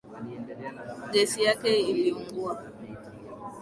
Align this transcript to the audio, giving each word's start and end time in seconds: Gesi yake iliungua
Gesi 1.11 1.43
yake 1.43 1.69
iliungua 1.91 2.61